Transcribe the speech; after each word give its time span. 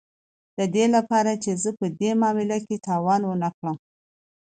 د 0.57 0.59
دې 0.75 0.85
لپاره 0.95 1.31
چې 1.43 1.51
زه 1.61 1.69
په 1.79 1.85
دې 1.99 2.11
معامله 2.21 2.57
کې 2.67 2.83
تاوان 2.87 3.21
ونه 3.25 3.49
کړم 3.57 3.77